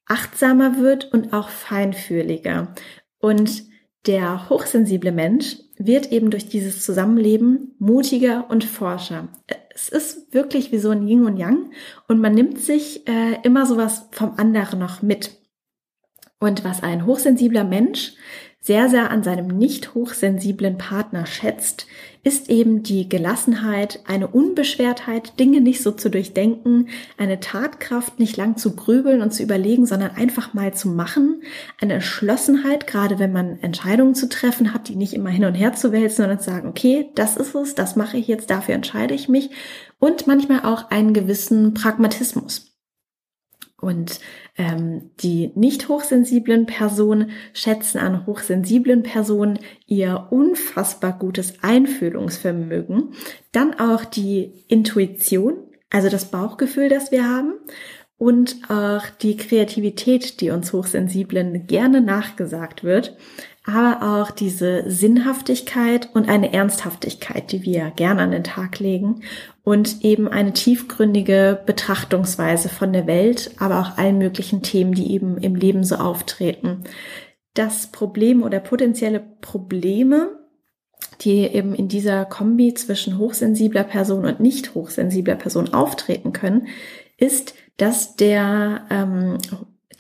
achtsamer 0.09 0.79
wird 0.79 1.13
und 1.13 1.33
auch 1.33 1.49
feinfühliger. 1.49 2.75
Und 3.21 3.65
der 4.07 4.49
hochsensible 4.49 5.13
Mensch 5.13 5.57
wird 5.77 6.13
eben 6.13 6.31
durch 6.31 6.49
dieses 6.49 6.85
Zusammenleben 6.85 7.75
mutiger 7.79 8.47
und 8.49 8.65
forscher. 8.65 9.29
Es 9.75 9.89
ist 9.89 10.33
wirklich 10.35 10.73
wie 10.73 10.79
so 10.79 10.91
ein 10.91 11.07
Yin 11.07 11.25
und 11.25 11.37
Yang 11.37 11.71
und 12.09 12.21
man 12.21 12.35
nimmt 12.35 12.59
sich 12.59 13.07
äh, 13.09 13.39
immer 13.43 13.67
sowas 13.67 14.09
vom 14.11 14.35
anderen 14.37 14.79
noch 14.79 15.03
mit. 15.03 15.37
Und 16.41 16.65
was 16.65 16.83
ein 16.83 17.05
hochsensibler 17.05 17.65
Mensch 17.65 18.15
sehr, 18.61 18.89
sehr 18.89 19.11
an 19.11 19.23
seinem 19.23 19.47
nicht 19.47 19.95
hochsensiblen 19.95 20.79
Partner 20.79 21.27
schätzt, 21.27 21.87
ist 22.25 22.51
eben 22.51 22.83
die 22.83 23.09
Gelassenheit, 23.09 24.01
eine 24.07 24.27
Unbeschwertheit, 24.27 25.39
Dinge 25.39 25.61
nicht 25.61 25.83
so 25.83 25.93
zu 25.93 26.11
durchdenken, 26.11 26.89
eine 27.17 27.41
Tatkraft, 27.41 28.19
nicht 28.19 28.37
lang 28.37 28.57
zu 28.57 28.75
grübeln 28.75 29.23
und 29.23 29.33
zu 29.33 29.43
überlegen, 29.43 29.87
sondern 29.87 30.11
einfach 30.11 30.53
mal 30.53 30.75
zu 30.75 30.89
machen, 30.89 31.43
eine 31.81 31.95
Entschlossenheit, 31.95 32.87
gerade 32.87 33.19
wenn 33.19 33.33
man 33.33 33.59
Entscheidungen 33.61 34.15
zu 34.15 34.29
treffen 34.29 34.75
hat, 34.75 34.89
die 34.89 34.97
nicht 34.97 35.15
immer 35.15 35.31
hin 35.31 35.45
und 35.45 35.55
her 35.55 35.73
zu 35.73 35.93
wälzen, 35.93 36.19
sondern 36.19 36.41
zu 36.41 36.51
sagen, 36.51 36.69
okay, 36.69 37.09
das 37.15 37.37
ist 37.37 37.55
es, 37.55 37.75
das 37.75 37.97
mache 37.97 38.19
ich 38.19 38.27
jetzt, 38.27 38.51
dafür 38.51 38.75
entscheide 38.75 39.15
ich 39.15 39.29
mich 39.29 39.51
und 39.99 40.27
manchmal 40.27 40.65
auch 40.65 40.91
einen 40.91 41.15
gewissen 41.15 41.75
Pragmatismus. 41.75 42.68
Und 43.81 44.19
ähm, 44.57 45.11
die 45.21 45.53
nicht 45.55 45.89
hochsensiblen 45.89 46.67
Personen 46.67 47.31
schätzen 47.53 47.99
an 47.99 48.27
hochsensiblen 48.27 49.05
Personen 49.05 49.61
ihr 49.87 50.27
unfassbar 50.31 51.17
gutes 51.17 51.63
Einfühlungsvermögen, 51.63 53.13
dann 53.53 53.79
auch 53.79 54.05
die 54.05 54.65
Intuition, 54.67 55.55
also 55.91 56.09
das 56.09 56.33
Bauchgefühl, 56.33 56.89
das 56.89 57.13
wir 57.13 57.29
haben, 57.29 57.53
und 58.19 58.57
auch 58.69 59.07
die 59.23 59.37
Kreativität, 59.37 60.41
die 60.41 60.51
uns 60.51 60.73
Hochsensiblen 60.73 61.69
gerne 61.69 62.01
nachgesagt 62.01 62.83
wird. 62.83 63.17
Aber 63.69 64.23
auch 64.23 64.31
diese 64.31 64.91
Sinnhaftigkeit 64.91 66.09
und 66.15 66.27
eine 66.27 66.55
Ernsthaftigkeit, 66.55 67.53
die 67.53 67.65
wir 67.65 67.93
gerne 67.95 68.23
an 68.23 68.31
den 68.31 68.45
Tag 68.45 68.79
legen 68.79 69.21
und 69.63 70.03
eben 70.03 70.27
eine 70.27 70.55
tiefgründige 70.55 71.61
Betrachtungsweise 71.67 72.71
von 72.71 72.95
der 72.95 73.07
Welt, 73.07 73.51
aber 73.59 73.81
auch 73.81 73.99
allen 73.99 74.17
möglichen 74.17 74.63
Themen, 74.63 74.93
die 74.93 75.13
eben 75.13 75.37
im 75.37 75.55
Leben 75.55 75.85
so 75.85 75.97
auftreten. 75.97 76.85
Das 77.53 77.89
Problem 77.89 78.43
oder 78.43 78.59
potenzielle 78.59 79.21
Probleme, 79.21 80.31
die 81.21 81.41
eben 81.41 81.75
in 81.75 81.89
dieser 81.89 82.25
Kombi 82.25 82.73
zwischen 82.73 83.19
hochsensibler 83.19 83.85
Person 83.85 84.25
und 84.25 84.41
nicht 84.41 84.75
hochsensibler 84.75 85.35
Person 85.35 85.75
auftreten 85.75 86.33
können, 86.33 86.69
ist, 87.19 87.55
dass 87.77 88.17
der 88.17 88.87
ähm, 88.89 89.37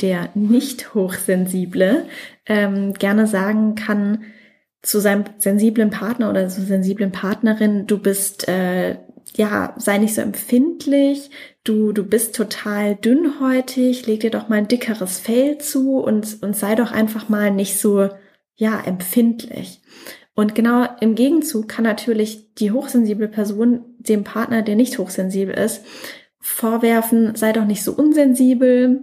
der 0.00 0.30
nicht 0.34 0.94
hochsensible 0.94 2.06
ähm, 2.46 2.94
gerne 2.94 3.26
sagen 3.26 3.74
kann 3.74 4.24
zu 4.82 5.00
seinem 5.00 5.24
sensiblen 5.38 5.90
Partner 5.90 6.30
oder 6.30 6.48
zur 6.48 6.64
sensiblen 6.64 7.12
Partnerin, 7.12 7.86
du 7.86 7.98
bist 7.98 8.48
äh, 8.48 8.96
ja, 9.36 9.74
sei 9.76 9.98
nicht 9.98 10.14
so 10.14 10.20
empfindlich, 10.20 11.30
du, 11.64 11.92
du 11.92 12.04
bist 12.04 12.34
total 12.34 12.96
dünnhäutig, 12.96 14.06
leg 14.06 14.20
dir 14.20 14.30
doch 14.30 14.48
mal 14.48 14.56
ein 14.56 14.68
dickeres 14.68 15.18
Fell 15.18 15.58
zu 15.58 15.98
und, 15.98 16.42
und 16.42 16.56
sei 16.56 16.74
doch 16.74 16.92
einfach 16.92 17.28
mal 17.28 17.50
nicht 17.50 17.78
so, 17.78 18.08
ja, 18.54 18.80
empfindlich. 18.84 19.80
Und 20.34 20.54
genau 20.54 20.86
im 21.00 21.14
Gegenzug 21.14 21.68
kann 21.68 21.84
natürlich 21.84 22.54
die 22.54 22.70
hochsensible 22.70 23.28
Person 23.28 23.84
dem 23.98 24.24
Partner, 24.24 24.62
der 24.62 24.76
nicht 24.76 24.98
hochsensibel 24.98 25.54
ist, 25.54 25.84
vorwerfen, 26.40 27.34
sei 27.34 27.52
doch 27.52 27.64
nicht 27.64 27.82
so 27.82 27.92
unsensibel, 27.92 29.02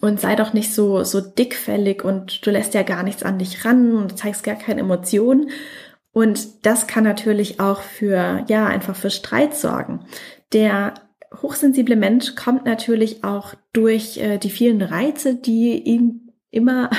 und 0.00 0.20
sei 0.20 0.34
doch 0.36 0.52
nicht 0.52 0.74
so, 0.74 1.04
so 1.04 1.20
dickfällig 1.20 2.04
und 2.04 2.44
du 2.44 2.50
lässt 2.50 2.74
ja 2.74 2.82
gar 2.82 3.02
nichts 3.02 3.22
an 3.22 3.38
dich 3.38 3.64
ran 3.64 3.94
und 3.96 4.18
zeigst 4.18 4.42
gar 4.42 4.56
keine 4.56 4.80
Emotionen. 4.80 5.50
Und 6.12 6.64
das 6.66 6.86
kann 6.86 7.04
natürlich 7.04 7.60
auch 7.60 7.82
für, 7.82 8.44
ja, 8.48 8.66
einfach 8.66 8.96
für 8.96 9.10
Streit 9.10 9.54
sorgen. 9.54 10.00
Der 10.52 10.94
hochsensible 11.42 11.96
Mensch 11.96 12.34
kommt 12.34 12.64
natürlich 12.64 13.22
auch 13.22 13.54
durch 13.72 14.18
äh, 14.18 14.38
die 14.38 14.50
vielen 14.50 14.82
Reize, 14.82 15.34
die 15.34 15.78
ihn 15.78 16.32
immer 16.50 16.90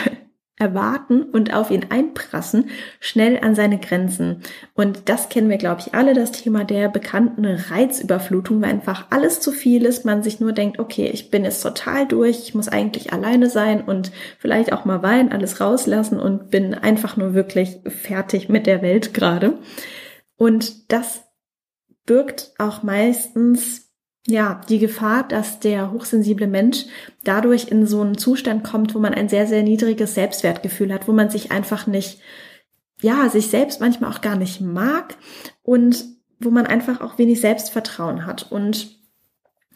erwarten 0.59 1.23
und 1.23 1.53
auf 1.53 1.69
ihn 1.69 1.85
einprassen, 1.89 2.69
schnell 2.99 3.39
an 3.41 3.53
seine 3.53 3.77
Grenzen. 3.77 4.41
Und 4.73 5.07
das 5.07 5.29
kennen 5.29 5.49
wir, 5.49 5.57
glaube 5.57 5.81
ich, 5.81 5.93
alle, 5.93 6.13
das 6.13 6.31
Thema 6.31 6.63
der 6.63 6.89
bekannten 6.89 7.45
Reizüberflutung, 7.45 8.61
weil 8.61 8.71
einfach 8.71 9.05
alles 9.11 9.39
zu 9.39 9.51
viel 9.51 9.85
ist, 9.85 10.03
man 10.03 10.23
sich 10.23 10.39
nur 10.39 10.53
denkt, 10.53 10.79
okay, 10.79 11.09
ich 11.13 11.29
bin 11.29 11.43
jetzt 11.43 11.61
total 11.61 12.07
durch, 12.07 12.39
ich 12.39 12.55
muss 12.55 12.67
eigentlich 12.67 13.13
alleine 13.13 13.49
sein 13.49 13.81
und 13.81 14.11
vielleicht 14.39 14.73
auch 14.73 14.83
mal 14.83 15.03
weinen, 15.03 15.31
alles 15.31 15.61
rauslassen 15.61 16.19
und 16.19 16.49
bin 16.49 16.73
einfach 16.73 17.17
nur 17.17 17.35
wirklich 17.35 17.77
fertig 17.85 18.49
mit 18.49 18.65
der 18.65 18.81
Welt 18.81 19.13
gerade. 19.13 19.59
Und 20.37 20.91
das 20.91 21.23
birgt 22.05 22.53
auch 22.57 22.81
meistens 22.81 23.87
ja, 24.29 24.60
die 24.67 24.79
Gefahr, 24.79 25.25
dass 25.25 25.60
der 25.62 25.91
hochsensible 25.91 26.48
Mensch 26.48 26.86
dadurch 27.24 27.69
in 27.69 27.88
so 27.88 28.01
einen 28.01 28.17
Zustand 28.17 28.63
kommt, 28.63 28.93
wo 28.93 29.00
man 29.00 29.13
ein 29.13 29.29
sehr, 29.29 29.48
sehr 29.48 29.63
niedriges 29.63 30.15
Selbstwertgefühl 30.15 30.93
hat, 30.93 31.07
wo 31.07 31.13
man 31.13 31.29
sich 31.29 31.51
einfach 31.51 31.88
nicht, 31.88 32.19
ja, 33.01 33.29
sich 33.29 33.48
selbst 33.48 33.79
manchmal 33.79 34.12
auch 34.12 34.19
gar 34.19 34.36
nicht 34.36 34.60
mag 34.60 35.15
und 35.63 36.05
wo 36.39 36.50
man 36.50 36.67
einfach 36.67 37.00
auch 37.00 37.17
wenig 37.17 37.39
Selbstvertrauen 37.39 38.25
hat 38.25 38.51
und 38.51 38.98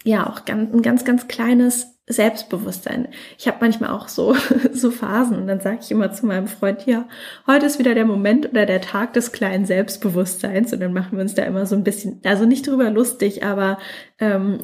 ja, 0.03 0.27
auch 0.27 0.45
ein 0.47 0.81
ganz, 0.81 1.05
ganz 1.05 1.27
kleines 1.27 1.90
Selbstbewusstsein. 2.07 3.07
Ich 3.37 3.47
habe 3.47 3.57
manchmal 3.61 3.91
auch 3.91 4.07
so, 4.07 4.35
so 4.73 4.91
Phasen 4.91 5.37
und 5.37 5.47
dann 5.47 5.61
sage 5.61 5.79
ich 5.81 5.91
immer 5.91 6.11
zu 6.11 6.25
meinem 6.25 6.47
Freund, 6.47 6.85
ja, 6.85 7.07
heute 7.47 7.65
ist 7.65 7.79
wieder 7.79 7.95
der 7.95 8.05
Moment 8.05 8.49
oder 8.49 8.65
der 8.65 8.81
Tag 8.81 9.13
des 9.13 9.31
kleinen 9.31 9.65
Selbstbewusstseins 9.65 10.73
und 10.73 10.79
dann 10.79 10.93
machen 10.93 11.17
wir 11.17 11.21
uns 11.21 11.35
da 11.35 11.43
immer 11.43 11.65
so 11.65 11.75
ein 11.75 11.83
bisschen, 11.83 12.19
also 12.23 12.45
nicht 12.45 12.67
drüber 12.67 12.89
lustig, 12.89 13.43
aber 13.43 13.77
ähm, 14.19 14.59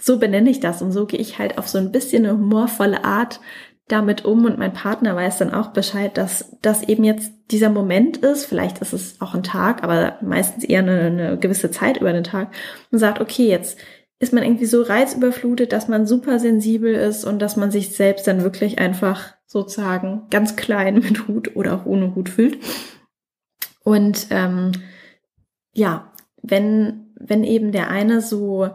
so 0.00 0.18
benenne 0.18 0.50
ich 0.50 0.60
das 0.60 0.82
und 0.82 0.92
so 0.92 1.06
gehe 1.06 1.20
ich 1.20 1.38
halt 1.38 1.58
auf 1.58 1.68
so 1.68 1.78
ein 1.78 1.92
bisschen 1.92 2.24
eine 2.24 2.34
humorvolle 2.34 3.04
Art 3.04 3.40
damit 3.88 4.24
um 4.24 4.44
und 4.44 4.58
mein 4.58 4.74
Partner 4.74 5.16
weiß 5.16 5.38
dann 5.38 5.52
auch 5.52 5.68
Bescheid, 5.68 6.16
dass 6.16 6.56
das 6.60 6.82
eben 6.82 7.04
jetzt 7.04 7.32
dieser 7.50 7.70
Moment 7.70 8.18
ist, 8.18 8.44
vielleicht 8.44 8.78
ist 8.78 8.92
es 8.92 9.20
auch 9.20 9.34
ein 9.34 9.42
Tag, 9.42 9.82
aber 9.82 10.18
meistens 10.20 10.64
eher 10.64 10.80
eine, 10.80 11.00
eine 11.00 11.38
gewisse 11.38 11.70
Zeit 11.70 11.96
über 11.96 12.12
den 12.12 12.24
Tag 12.24 12.48
und 12.90 12.98
sagt, 12.98 13.20
okay, 13.20 13.48
jetzt 13.48 13.78
ist 14.20 14.32
man 14.32 14.42
irgendwie 14.42 14.66
so 14.66 14.82
reizüberflutet, 14.82 15.72
dass 15.72 15.88
man 15.88 16.06
super 16.06 16.38
sensibel 16.38 16.94
ist 16.94 17.24
und 17.24 17.38
dass 17.40 17.56
man 17.56 17.70
sich 17.70 17.94
selbst 17.94 18.26
dann 18.26 18.42
wirklich 18.42 18.78
einfach 18.78 19.34
sozusagen 19.46 20.26
ganz 20.30 20.56
klein 20.56 20.94
mit 21.00 21.28
Hut 21.28 21.56
oder 21.56 21.74
auch 21.74 21.86
ohne 21.86 22.14
Hut 22.14 22.28
fühlt. 22.28 22.58
Und 23.84 24.26
ähm, 24.30 24.72
ja, 25.72 26.12
wenn, 26.42 27.12
wenn 27.18 27.44
eben 27.44 27.72
der 27.72 27.90
eine 27.90 28.20
so 28.20 28.70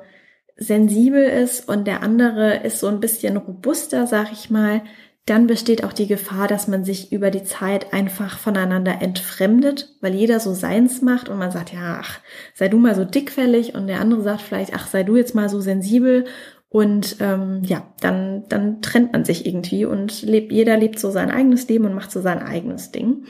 sensibel 0.56 1.24
ist 1.24 1.68
und 1.68 1.88
der 1.88 2.04
andere 2.04 2.64
ist 2.64 2.80
so 2.80 2.88
ein 2.88 3.00
bisschen 3.00 3.38
robuster, 3.38 4.08
sag 4.08 4.32
ich 4.32 4.50
mal, 4.50 4.82
dann 5.26 5.48
besteht 5.48 5.86
auch 5.86 5.94
die 5.94 6.08
Gefahr, 6.08 6.48
dass 6.48 6.68
man 6.68 6.84
sich 6.84 7.14
über 7.14 7.32
die 7.32 7.44
Zeit 7.44 7.94
einfach 7.94 8.38
voneinander 8.38 9.02
entfremdet, 9.02 9.96
weil 10.02 10.14
jeder 10.14 10.42
so 10.42 10.54
seins 10.54 11.02
macht 11.02 11.30
und 11.30 11.38
man 11.38 11.52
sagt, 11.52 11.72
ja, 11.72 12.00
ach, 12.02 12.20
sei 12.54 12.68
du 12.68 12.78
mal 12.78 12.94
so 12.94 13.06
dickfällig 13.06 13.74
und 13.74 13.88
der 13.88 14.02
andere 14.02 14.22
sagt 14.22 14.42
vielleicht, 14.42 14.74
ach, 14.74 14.88
sei 14.88 15.04
du 15.04 15.16
jetzt 15.16 15.34
mal 15.34 15.48
so 15.48 15.62
sensibel 15.62 16.26
und 16.68 17.18
ähm, 17.22 17.62
ja, 17.64 17.88
dann, 18.02 18.46
dann 18.50 18.82
trennt 18.82 19.14
man 19.14 19.24
sich 19.24 19.46
irgendwie 19.46 19.86
und 19.86 20.24
lebt, 20.24 20.52
jeder 20.52 20.76
lebt 20.76 21.00
so 21.00 21.10
sein 21.10 21.32
eigenes 21.32 21.70
Leben 21.70 21.86
und 21.86 21.94
macht 21.94 22.12
so 22.12 22.20
sein 22.20 22.40
eigenes 22.40 22.92
Ding. 22.92 23.26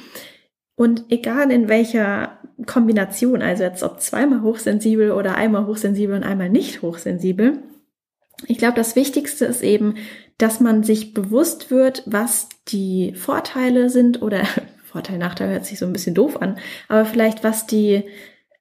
Und 0.76 1.06
egal 1.10 1.52
in 1.52 1.70
welcher 1.70 2.40
Kombination, 2.66 3.44
also 3.44 3.64
jetzt 3.64 3.84
ob 3.84 4.02
zweimal 4.02 4.42
hochsensibel 4.42 5.12
oder 5.12 5.36
einmal 5.36 5.68
hochsensibel 5.68 6.16
und 6.16 6.24
einmal 6.24 6.50
nicht 6.50 6.82
hochsensibel, 6.82 7.62
ich 8.48 8.58
glaube, 8.58 8.76
das 8.76 8.96
Wichtigste 8.96 9.46
ist 9.46 9.62
eben, 9.62 9.96
dass 10.38 10.60
man 10.60 10.84
sich 10.84 11.14
bewusst 11.14 11.72
wird, 11.72 12.04
was 12.06 12.50
die 12.68 13.14
Vorteile 13.16 13.90
sind 13.90 14.22
oder 14.22 14.44
Vorteil, 14.84 15.18
Nachteil 15.18 15.50
hört 15.50 15.66
sich 15.66 15.80
so 15.80 15.86
ein 15.86 15.94
bisschen 15.94 16.14
doof 16.14 16.42
an, 16.42 16.58
aber 16.88 17.06
vielleicht 17.06 17.44
was 17.44 17.66
die, 17.66 18.04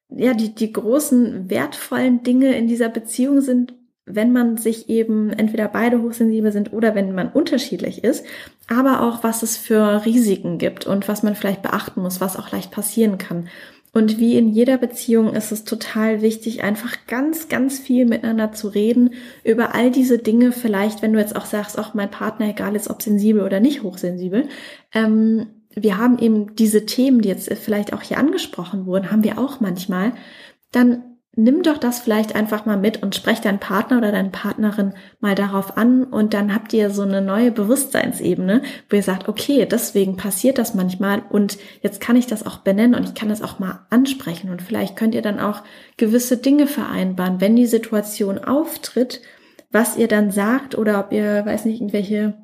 ja, 0.09 0.33
die, 0.35 0.55
die 0.55 0.73
großen 0.73 1.51
wertvollen 1.51 2.23
Dinge 2.23 2.57
in 2.57 2.69
dieser 2.69 2.89
Beziehung 2.89 3.43
sind, 3.43 3.75
wenn 4.05 4.33
man 4.33 4.57
sich 4.57 4.89
eben 4.89 5.31
entweder 5.31 5.69
beide 5.69 6.03
hochsensibel 6.03 6.51
sind 6.51 6.73
oder 6.73 6.95
wenn 6.95 7.15
man 7.15 7.31
unterschiedlich 7.31 8.03
ist, 8.03 8.25
aber 8.69 9.03
auch 9.03 9.23
was 9.23 9.43
es 9.43 9.57
für 9.57 10.05
Risiken 10.05 10.59
gibt 10.59 10.87
und 10.87 11.07
was 11.07 11.23
man 11.23 11.35
vielleicht 11.35 11.63
beachten 11.63 12.03
muss, 12.03 12.21
was 12.21 12.37
auch 12.37 12.51
leicht 12.51 12.71
passieren 12.71 13.19
kann. 13.19 13.49
Und 13.95 14.19
wie 14.19 14.39
in 14.39 14.49
jeder 14.49 14.79
Beziehung 14.79 15.35
ist 15.35 15.53
es 15.53 15.65
total 15.65 16.23
wichtig, 16.23 16.65
einfach 16.65 16.97
ganz, 17.07 17.49
ganz 17.49 17.79
viel 17.79 18.07
miteinander 18.07 18.53
zu 18.53 18.69
reden 18.69 19.11
über 19.45 19.75
all 19.75 19.91
diese 19.91 20.19
Dinge. 20.19 20.51
Vielleicht, 20.53 21.03
wenn 21.03 21.13
du 21.13 21.19
jetzt 21.19 21.37
auch 21.37 21.45
sagst, 21.45 21.79
auch 21.79 21.93
mein 21.93 22.11
Partner, 22.11 22.49
egal 22.49 22.75
ist 22.75 22.89
ob 22.89 23.03
sensibel 23.03 23.43
oder 23.43 23.61
nicht 23.61 23.83
hochsensibel, 23.83 24.49
ähm, 24.95 25.49
wir 25.75 25.99
haben 25.99 26.19
eben 26.19 26.55
diese 26.57 26.87
Themen, 26.87 27.21
die 27.21 27.29
jetzt 27.29 27.53
vielleicht 27.55 27.93
auch 27.93 28.03
hier 28.03 28.19
angesprochen 28.19 28.87
wurden, 28.87 29.11
haben 29.11 29.25
wir 29.25 29.39
auch 29.39 29.61
manchmal. 29.61 30.13
Dann 30.71 31.12
nimm 31.35 31.63
doch 31.63 31.79
das 31.79 32.01
vielleicht 32.01 32.35
einfach 32.35 32.67
mal 32.67 32.77
mit 32.77 33.03
und 33.03 33.15
sprech 33.15 33.41
deinen 33.41 33.59
Partner 33.59 33.99
oder 33.99 34.13
deine 34.13 34.29
Partnerin 34.29 34.93
mal 35.21 35.35
darauf 35.35 35.79
an 35.79 36.05
und 36.05 36.35
dann 36.35 36.55
habt 36.55 36.75
ihr 36.75 36.91
so 36.91 37.03
eine 37.03 37.23
neue 37.23 37.51
Bewusstseinsebene, 37.51 38.63
wo 38.91 38.97
ihr 38.97 39.03
sagt, 39.03 39.29
okay, 39.29 39.67
deswegen 39.67 40.17
passiert 40.17 40.59
das 40.59 40.75
manchmal 40.75 41.23
und 41.31 41.57
jetzt 41.81 42.01
kann 42.01 42.17
ich 42.17 42.27
das 42.27 42.45
auch 42.47 42.59
benennen 42.59 42.95
und 42.95 43.05
ich 43.05 43.15
kann 43.15 43.31
das 43.31 43.41
auch 43.41 43.59
mal 43.59 43.87
ansprechen 43.89 44.51
und 44.51 44.61
vielleicht 44.61 44.95
könnt 44.95 45.15
ihr 45.15 45.23
dann 45.23 45.41
auch 45.41 45.63
gewisse 45.97 46.37
Dinge 46.37 46.67
vereinbaren, 46.67 47.41
wenn 47.41 47.57
die 47.57 47.67
Situation 47.67 48.39
auftritt, 48.39 49.23
was 49.71 49.97
ihr 49.97 50.09
dann 50.09 50.31
sagt 50.31 50.77
oder 50.77 51.01
ob 51.01 51.13
ihr, 51.13 51.47
weiß 51.47 51.65
nicht, 51.65 51.81
irgendwelche 51.81 52.35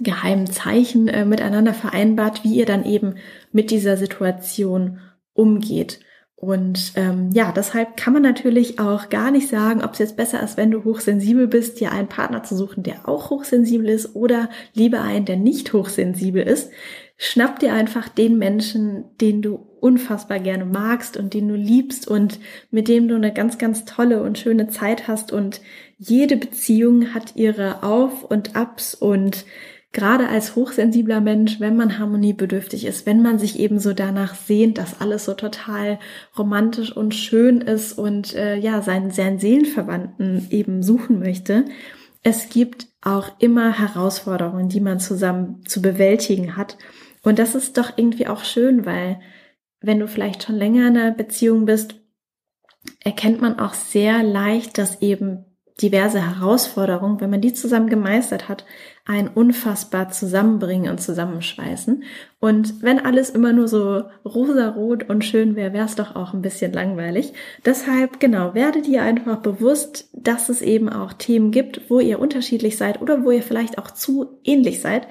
geheimen 0.00 0.48
Zeichen 0.48 1.06
äh, 1.06 1.24
miteinander 1.24 1.74
vereinbart, 1.74 2.42
wie 2.42 2.54
ihr 2.54 2.66
dann 2.66 2.84
eben 2.84 3.14
mit 3.52 3.70
dieser 3.70 3.96
Situation 3.96 4.98
umgeht. 5.34 6.00
Und 6.40 6.92
ähm, 6.94 7.30
ja, 7.32 7.50
deshalb 7.50 7.96
kann 7.96 8.12
man 8.12 8.22
natürlich 8.22 8.78
auch 8.78 9.08
gar 9.08 9.32
nicht 9.32 9.48
sagen, 9.48 9.82
ob 9.82 9.94
es 9.94 9.98
jetzt 9.98 10.16
besser 10.16 10.40
ist, 10.40 10.56
wenn 10.56 10.70
du 10.70 10.84
hochsensibel 10.84 11.48
bist, 11.48 11.80
dir 11.80 11.90
einen 11.90 12.06
Partner 12.06 12.44
zu 12.44 12.56
suchen, 12.56 12.84
der 12.84 13.08
auch 13.08 13.30
hochsensibel 13.30 13.88
ist 13.88 14.14
oder 14.14 14.48
lieber 14.72 15.00
einen, 15.00 15.24
der 15.24 15.36
nicht 15.36 15.72
hochsensibel 15.72 16.40
ist. 16.40 16.70
Schnapp 17.16 17.58
dir 17.58 17.72
einfach 17.72 18.08
den 18.08 18.38
Menschen, 18.38 19.06
den 19.20 19.42
du 19.42 19.56
unfassbar 19.80 20.38
gerne 20.38 20.64
magst 20.64 21.16
und 21.16 21.34
den 21.34 21.48
du 21.48 21.56
liebst 21.56 22.06
und 22.06 22.38
mit 22.70 22.86
dem 22.86 23.08
du 23.08 23.16
eine 23.16 23.32
ganz, 23.32 23.58
ganz 23.58 23.84
tolle 23.84 24.22
und 24.22 24.38
schöne 24.38 24.68
Zeit 24.68 25.08
hast. 25.08 25.32
Und 25.32 25.60
jede 25.96 26.36
Beziehung 26.36 27.14
hat 27.14 27.34
ihre 27.34 27.82
Auf 27.82 28.22
und 28.22 28.54
Abs 28.54 28.94
und 28.94 29.44
gerade 29.92 30.28
als 30.28 30.54
hochsensibler 30.54 31.20
Mensch, 31.20 31.60
wenn 31.60 31.76
man 31.76 31.98
harmoniebedürftig 31.98 32.84
ist, 32.84 33.06
wenn 33.06 33.22
man 33.22 33.38
sich 33.38 33.58
eben 33.58 33.78
so 33.78 33.94
danach 33.94 34.34
sehnt, 34.34 34.78
dass 34.78 35.00
alles 35.00 35.24
so 35.24 35.34
total 35.34 35.98
romantisch 36.36 36.94
und 36.94 37.14
schön 37.14 37.60
ist 37.60 37.98
und 37.98 38.34
äh, 38.34 38.56
ja, 38.56 38.82
seinen, 38.82 39.10
seinen 39.10 39.38
Seelenverwandten 39.38 40.46
eben 40.50 40.82
suchen 40.82 41.18
möchte, 41.18 41.64
es 42.22 42.50
gibt 42.50 42.88
auch 43.00 43.40
immer 43.40 43.78
Herausforderungen, 43.78 44.68
die 44.68 44.80
man 44.80 45.00
zusammen 45.00 45.62
zu 45.66 45.80
bewältigen 45.80 46.56
hat. 46.56 46.76
Und 47.22 47.38
das 47.38 47.54
ist 47.54 47.78
doch 47.78 47.92
irgendwie 47.96 48.26
auch 48.26 48.44
schön, 48.44 48.84
weil 48.84 49.20
wenn 49.80 50.00
du 50.00 50.08
vielleicht 50.08 50.42
schon 50.42 50.56
länger 50.56 50.88
in 50.88 50.96
einer 50.96 51.12
Beziehung 51.12 51.64
bist, 51.64 51.94
erkennt 53.00 53.40
man 53.40 53.58
auch 53.58 53.74
sehr 53.74 54.22
leicht, 54.22 54.78
dass 54.78 55.00
eben 55.00 55.44
diverse 55.80 56.20
Herausforderungen, 56.20 57.20
wenn 57.20 57.30
man 57.30 57.40
die 57.40 57.52
zusammen 57.52 57.88
gemeistert 57.88 58.48
hat, 58.48 58.64
ein 59.04 59.28
unfassbar 59.28 60.10
zusammenbringen 60.10 60.90
und 60.90 61.00
zusammenschweißen. 61.00 62.02
Und 62.40 62.82
wenn 62.82 63.04
alles 63.04 63.30
immer 63.30 63.52
nur 63.52 63.68
so 63.68 64.02
rosarot 64.24 65.08
und 65.08 65.24
schön 65.24 65.56
wäre, 65.56 65.72
wäre 65.72 65.86
es 65.86 65.94
doch 65.94 66.16
auch 66.16 66.34
ein 66.34 66.42
bisschen 66.42 66.72
langweilig. 66.72 67.32
Deshalb, 67.64 68.20
genau, 68.20 68.54
werdet 68.54 68.88
ihr 68.88 69.02
einfach 69.02 69.38
bewusst, 69.38 70.08
dass 70.12 70.48
es 70.48 70.62
eben 70.62 70.88
auch 70.88 71.12
Themen 71.12 71.52
gibt, 71.52 71.88
wo 71.88 72.00
ihr 72.00 72.18
unterschiedlich 72.18 72.76
seid 72.76 73.00
oder 73.00 73.24
wo 73.24 73.30
ihr 73.30 73.42
vielleicht 73.42 73.78
auch 73.78 73.90
zu 73.90 74.40
ähnlich 74.44 74.80
seid 74.80 75.06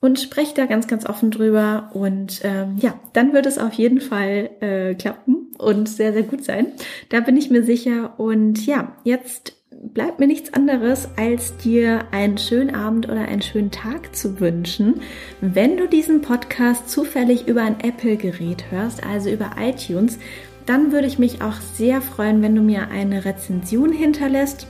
und 0.00 0.18
sprecht 0.18 0.58
da 0.58 0.66
ganz, 0.66 0.86
ganz 0.86 1.06
offen 1.06 1.30
drüber. 1.30 1.90
Und 1.94 2.40
ähm, 2.44 2.76
ja, 2.78 2.98
dann 3.12 3.32
wird 3.32 3.46
es 3.46 3.58
auf 3.58 3.72
jeden 3.74 4.00
Fall 4.00 4.50
äh, 4.60 4.94
klappen 4.94 5.48
und 5.58 5.88
sehr, 5.88 6.12
sehr 6.12 6.22
gut 6.22 6.44
sein. 6.44 6.68
Da 7.10 7.20
bin 7.20 7.36
ich 7.36 7.50
mir 7.50 7.62
sicher. 7.62 8.14
Und 8.18 8.64
ja, 8.64 8.96
jetzt 9.04 9.59
bleibt 9.80 10.20
mir 10.20 10.26
nichts 10.26 10.52
anderes, 10.52 11.08
als 11.16 11.56
dir 11.56 12.04
einen 12.10 12.38
schönen 12.38 12.74
Abend 12.74 13.08
oder 13.08 13.22
einen 13.22 13.42
schönen 13.42 13.70
Tag 13.70 14.14
zu 14.14 14.38
wünschen. 14.38 15.00
Wenn 15.40 15.76
du 15.76 15.88
diesen 15.88 16.20
Podcast 16.20 16.90
zufällig 16.90 17.48
über 17.48 17.62
ein 17.62 17.80
Apple-Gerät 17.80 18.70
hörst, 18.70 19.04
also 19.04 19.30
über 19.30 19.52
iTunes, 19.58 20.18
dann 20.66 20.92
würde 20.92 21.06
ich 21.06 21.18
mich 21.18 21.42
auch 21.42 21.56
sehr 21.74 22.02
freuen, 22.02 22.42
wenn 22.42 22.54
du 22.54 22.62
mir 22.62 22.88
eine 22.90 23.24
Rezension 23.24 23.92
hinterlässt 23.92 24.66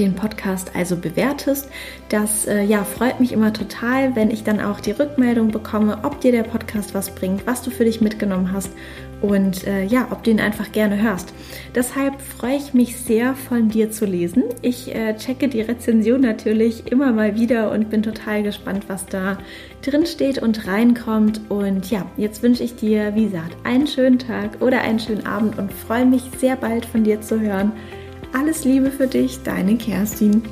den 0.00 0.14
Podcast 0.14 0.72
also 0.74 0.96
bewertest. 0.96 1.68
Das 2.08 2.46
äh, 2.46 2.62
ja, 2.62 2.84
freut 2.84 3.20
mich 3.20 3.32
immer 3.32 3.52
total, 3.52 4.16
wenn 4.16 4.30
ich 4.30 4.42
dann 4.42 4.60
auch 4.60 4.80
die 4.80 4.92
Rückmeldung 4.92 5.50
bekomme, 5.50 5.98
ob 6.02 6.20
dir 6.20 6.32
der 6.32 6.42
Podcast 6.42 6.94
was 6.94 7.14
bringt, 7.14 7.46
was 7.46 7.62
du 7.62 7.70
für 7.70 7.84
dich 7.84 8.00
mitgenommen 8.00 8.52
hast 8.52 8.70
und 9.20 9.66
äh, 9.66 9.84
ja, 9.84 10.08
ob 10.10 10.24
du 10.24 10.30
ihn 10.30 10.40
einfach 10.40 10.72
gerne 10.72 11.00
hörst. 11.00 11.32
Deshalb 11.74 12.20
freue 12.20 12.56
ich 12.56 12.72
mich 12.74 12.96
sehr, 12.96 13.34
von 13.34 13.68
dir 13.68 13.90
zu 13.90 14.06
lesen. 14.06 14.44
Ich 14.62 14.94
äh, 14.94 15.14
checke 15.16 15.48
die 15.48 15.60
Rezension 15.60 16.20
natürlich 16.20 16.90
immer 16.90 17.12
mal 17.12 17.34
wieder 17.34 17.70
und 17.70 17.90
bin 17.90 18.02
total 18.02 18.42
gespannt, 18.42 18.84
was 18.88 19.06
da 19.06 19.38
drin 19.82 20.06
steht 20.06 20.38
und 20.38 20.66
reinkommt. 20.66 21.40
Und 21.50 21.90
ja, 21.90 22.06
jetzt 22.16 22.42
wünsche 22.42 22.64
ich 22.64 22.76
dir, 22.76 23.14
wie 23.14 23.24
gesagt, 23.24 23.56
einen 23.64 23.86
schönen 23.86 24.18
Tag 24.18 24.62
oder 24.62 24.80
einen 24.80 24.98
schönen 24.98 25.26
Abend 25.26 25.58
und 25.58 25.72
freue 25.72 26.06
mich 26.06 26.22
sehr 26.38 26.56
bald 26.56 26.86
von 26.86 27.04
dir 27.04 27.20
zu 27.20 27.40
hören. 27.40 27.72
Alles 28.32 28.64
Liebe 28.64 28.90
für 28.90 29.06
dich, 29.06 29.42
deine 29.42 29.76
Kerstin. 29.76 30.42